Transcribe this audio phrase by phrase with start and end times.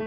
[0.00, 0.06] Hi,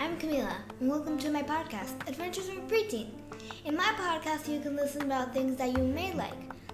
[0.00, 3.08] I'm Camila, and welcome to my podcast, Adventures a Preteen.
[3.66, 6.32] In my podcast, you can listen about things that you may like,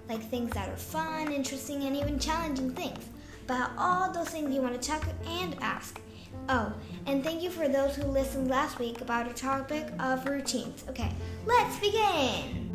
[0.08, 3.04] like things that are fun, interesting, and even challenging things,
[3.46, 6.00] about all those things you want to check and ask.
[6.48, 6.72] Oh,
[7.06, 10.84] and thank you for those who listened last week about a topic of routines.
[10.88, 11.10] Okay,
[11.46, 12.67] let's begin!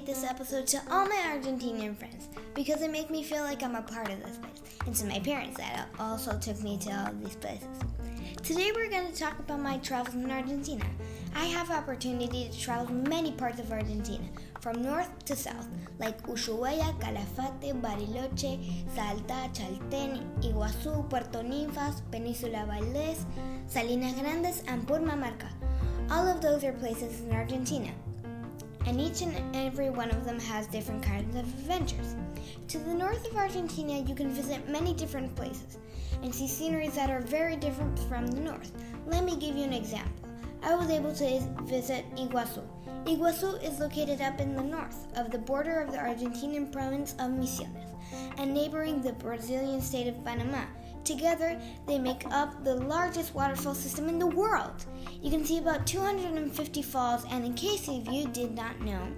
[0.00, 3.74] Dedicate this episode to all my Argentinian friends because they make me feel like I'm
[3.74, 7.12] a part of this place, and to my parents that also took me to all
[7.22, 7.68] these places.
[8.42, 10.84] Today we're going to talk about my travels in Argentina.
[11.34, 14.24] I have opportunity to travel many parts of Argentina,
[14.60, 15.68] from north to south,
[15.98, 18.58] like Ushuaia, Calafate, Bariloche,
[18.94, 23.24] Salta, Chaltén, Iguazú, Puerto Ninfas, Península Valdés,
[23.66, 25.48] Salinas Grandes, and Purmamarca.
[26.10, 27.92] All of those are places in Argentina,
[28.86, 32.16] and each and every one of them has different kinds of adventures.
[32.68, 35.78] To the north of Argentina, you can visit many different places
[36.22, 38.72] and see sceneries that are very different from the north.
[39.06, 40.28] Let me give you an example.
[40.62, 42.62] I was able to visit Iguazu.
[43.06, 47.30] Iguazu is located up in the north of the border of the Argentinian province of
[47.30, 47.90] Misiones
[48.36, 50.66] and neighboring the Brazilian state of Paraná.
[51.04, 54.84] Together, they make up the largest waterfall system in the world.
[55.22, 59.08] You can see about 250 falls, and in case you did not know,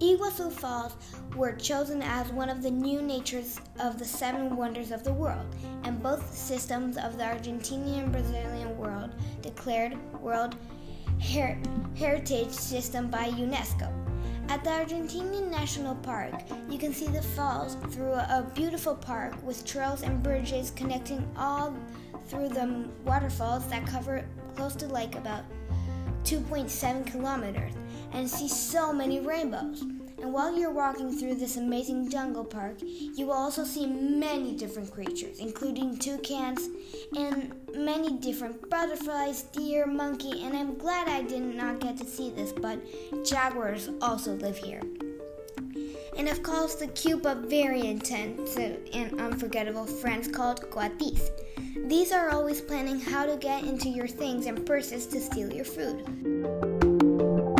[0.00, 0.94] Iguazu Falls
[1.34, 5.46] were chosen as one of the new natures of the seven wonders of the world,
[5.84, 10.54] and both systems of the Argentinian and Brazilian world declared World
[11.32, 11.58] Her-
[11.96, 13.90] Heritage System by UNESCO.
[14.48, 16.34] At the Argentinian National Park,
[16.70, 21.76] you can see the falls through a beautiful park with trails and bridges connecting all
[22.28, 24.24] through the waterfalls that cover
[24.54, 25.44] close to like about
[26.24, 27.72] 2.7 kilometers
[28.12, 29.84] and see so many rainbows.
[30.18, 34.90] And while you're walking through this amazing jungle park, you will also see many different
[34.90, 36.68] creatures, including toucans
[37.16, 42.30] and many different butterflies, deer, monkey, and I'm glad I did not get to see
[42.30, 42.78] this, but
[43.24, 44.82] jaguars also live here.
[46.16, 51.30] And of course, the but very intense and unforgettable friends called coatis.
[51.88, 55.66] These are always planning how to get into your things and purses to steal your
[55.66, 57.55] food.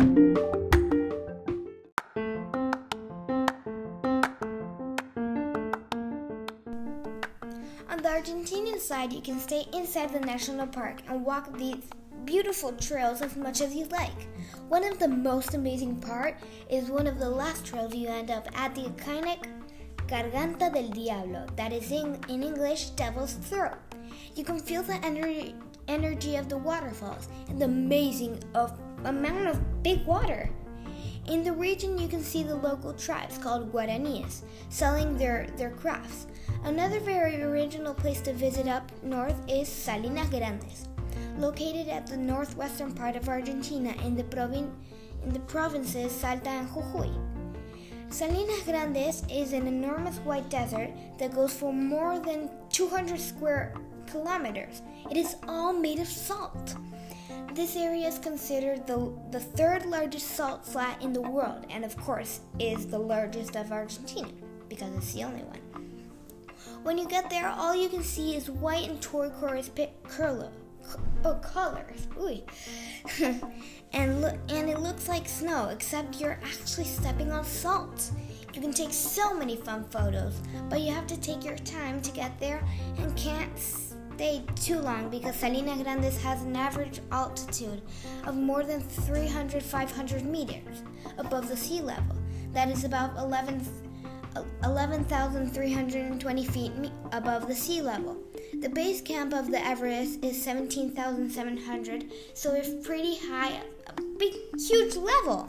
[8.87, 11.83] Side, you can stay inside the national park and walk these
[12.23, 14.29] beautiful trails as much as you like.
[14.69, 16.37] One of the most amazing part
[16.69, 19.43] is one of the last trails you end up at the iconic
[20.07, 23.75] Garganta del Diablo, that is in, in English, Devil's Throat.
[24.35, 25.53] You can feel the energy,
[25.89, 30.49] energy of the waterfalls and the amazing of, amount of big water.
[31.27, 36.27] In the region, you can see the local tribes called Guaraníes selling their, their crafts.
[36.63, 40.87] Another very original place to visit up north is Salinas Grandes,
[41.37, 44.73] located at the northwestern part of Argentina in the, provin-
[45.25, 47.11] in the provinces Salta and Jujuy.
[48.09, 53.73] Salinas Grandes is an enormous white desert that goes for more than 200 square
[54.09, 54.81] kilometers.
[55.11, 56.75] It is all made of salt.
[57.57, 61.97] This area is considered the, the third largest salt flat in the world, and of
[61.97, 64.29] course, is the largest of Argentina
[64.69, 65.59] because it's the only one.
[66.83, 69.71] When you get there, all you can see is white and turquoise
[70.03, 70.51] curl-
[71.25, 72.07] oh, colors.
[73.91, 78.11] and look, and it looks like snow, except you're actually stepping on salt.
[78.53, 80.35] You can take so many fun photos,
[80.69, 82.63] but you have to take your time to get there
[82.99, 83.57] and can't
[84.17, 87.83] stay too long because Salinas Grandes has an average altitude
[88.25, 90.81] of more than 300 500 meters
[91.19, 92.15] above the sea level.
[92.51, 93.63] That is about 11
[94.63, 96.71] 11,320 feet
[97.11, 98.17] above the sea level.
[98.59, 104.95] The base camp of the Everest is 17,700, so it's pretty high, a big, huge
[104.95, 105.47] level.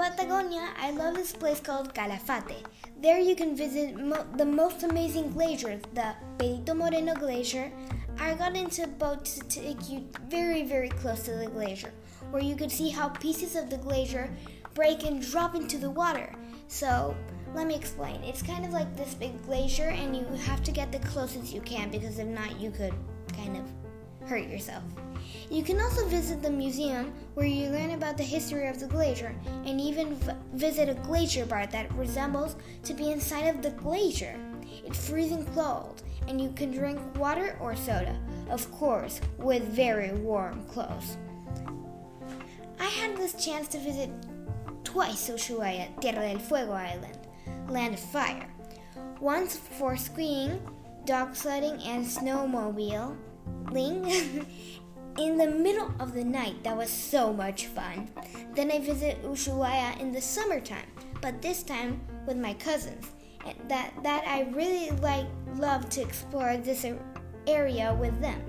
[0.00, 2.64] Patagonia, I love this place called Calafate.
[3.02, 7.70] There you can visit mo- the most amazing glaciers, the Perito Moreno Glacier.
[8.18, 11.92] I got into a boat to take you very, very close to the glacier,
[12.30, 14.30] where you could see how pieces of the glacier
[14.72, 16.32] break and drop into the water.
[16.68, 17.14] So,
[17.54, 18.24] let me explain.
[18.24, 21.60] It's kind of like this big glacier, and you have to get the closest you
[21.60, 22.94] can because if not, you could
[23.36, 24.82] kind of hurt yourself.
[25.50, 29.34] You can also visit the museum where you learn about the history of the glacier
[29.64, 34.38] and even v- visit a glacier bar that resembles to be inside of the glacier.
[34.84, 38.16] It's freezing cold and you can drink water or soda,
[38.48, 41.16] of course, with very warm clothes.
[42.78, 44.10] I had this chance to visit
[44.84, 47.18] twice Ushuaia, Tierra del Fuego Island,
[47.68, 48.48] Land of Fire.
[49.20, 50.60] Once for skiing,
[51.04, 53.16] dog sledding, and snowmobiling
[55.18, 56.62] in the middle of the night.
[56.64, 58.08] That was so much fun.
[58.54, 60.90] Then I visit Ushuaia in the summertime,
[61.20, 63.06] but this time with my cousins.
[63.46, 65.26] And that that I really like
[65.56, 66.84] love to explore this
[67.46, 68.42] area with them.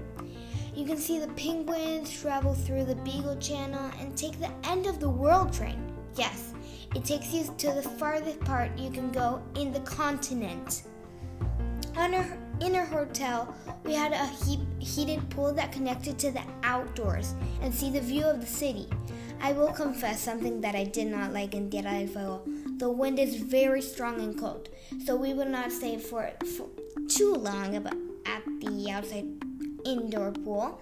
[0.76, 5.00] You can see the penguins travel through the Beagle Channel and take the end of
[5.00, 5.80] the world train.
[6.16, 6.54] Yes,
[6.96, 10.84] it takes you to the farthest part you can go in the continent.
[11.96, 12.14] On
[12.62, 13.54] in our hotel,
[13.84, 18.24] we had a heat, heated pool that connected to the outdoors and see the view
[18.24, 18.88] of the city.
[19.42, 22.42] I will confess something that I did not like in Tierra del Fuego.
[22.78, 24.70] The wind is very strong and cold,
[25.06, 26.70] so we will not stay for, for
[27.08, 29.28] too long at the outside
[29.84, 30.80] indoor pool.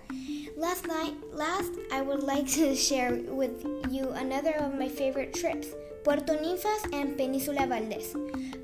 [0.57, 5.67] Last night, last, I would like to share with you another of my favorite trips.
[6.03, 8.13] Puerto Ninfas and Península Valdés.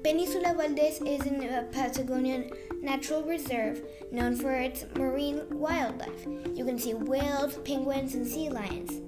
[0.01, 2.49] Península Valdés is in a Patagonian
[2.85, 6.25] natural reserve known for its marine wildlife.
[6.53, 9.01] You can see whales, penguins, and sea lions.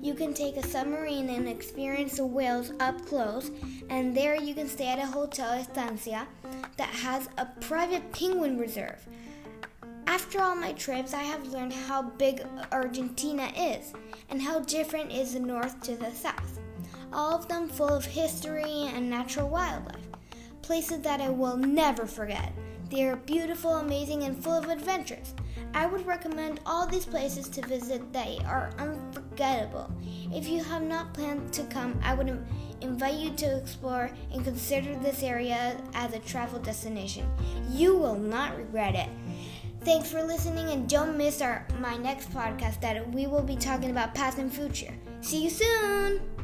[0.00, 3.50] You can take a submarine and experience the whales up close,
[3.90, 6.26] and there you can stay at a hotel estancia
[6.76, 9.06] that has a private penguin reserve.
[10.06, 12.42] After all my trips, I have learned how big
[12.72, 13.92] Argentina is
[14.30, 16.58] and how different is the north to the south.
[17.12, 20.06] All of them full of history and natural wildlife.
[20.62, 22.52] Places that I will never forget.
[22.90, 25.34] They are beautiful, amazing, and full of adventures.
[25.74, 28.12] I would recommend all these places to visit.
[28.12, 29.90] They are unforgettable.
[30.32, 32.44] If you have not planned to come, I would
[32.80, 37.26] invite you to explore and consider this area as a travel destination.
[37.70, 39.08] You will not regret it.
[39.82, 43.90] Thanks for listening and don't miss our my next podcast that we will be talking
[43.90, 44.92] about past and future.
[45.20, 46.37] See you soon.